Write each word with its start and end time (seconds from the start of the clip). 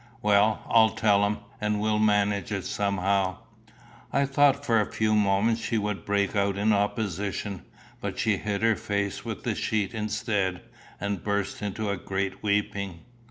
"Well, 0.23 0.63
I'll 0.67 0.89
tell 0.89 1.23
him, 1.27 1.41
and 1.61 1.79
we'll 1.79 1.99
manage 1.99 2.51
it 2.51 2.65
somehow." 2.65 3.37
I 4.11 4.25
thought 4.25 4.65
for 4.65 4.81
a 4.81 4.91
few 4.91 5.13
moments 5.13 5.61
she 5.61 5.77
would 5.77 6.05
break 6.05 6.35
out 6.35 6.57
in 6.57 6.73
opposition; 6.73 7.65
but 7.99 8.17
she 8.17 8.37
hid 8.37 8.63
her 8.63 8.75
face 8.75 9.23
with 9.23 9.43
the 9.43 9.53
sheet 9.53 9.93
instead, 9.93 10.63
and 10.99 11.23
burst 11.23 11.61
into 11.61 11.91
a 11.91 11.97
great 11.97 12.41
weeping. 12.41 13.01